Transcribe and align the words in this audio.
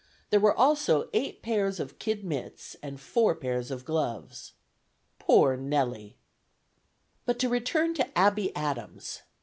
There 0.31 0.39
were 0.39 0.57
also 0.57 1.11
eight 1.13 1.43
pairs 1.43 1.79
of 1.79 1.99
kid 1.99 2.23
mitts 2.23 2.75
and 2.81 2.99
four 2.99 3.35
pairs 3.35 3.69
of 3.69 3.85
gloves." 3.85 4.53
Poor 5.19 5.55
Nelly! 5.55 6.17
But 7.27 7.37
to 7.37 7.47
return 7.49 7.93
to 7.93 8.17
Abby 8.17 8.51
Adams. 8.55 9.21